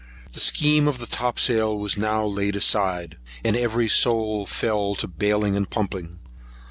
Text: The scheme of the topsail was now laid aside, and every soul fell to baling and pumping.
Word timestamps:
The 0.31 0.39
scheme 0.39 0.87
of 0.87 0.97
the 0.97 1.05
topsail 1.05 1.77
was 1.77 1.95
now 1.95 2.25
laid 2.25 2.55
aside, 2.55 3.17
and 3.45 3.55
every 3.55 3.87
soul 3.87 4.47
fell 4.47 4.95
to 4.95 5.07
baling 5.07 5.55
and 5.55 5.69
pumping. 5.69 6.17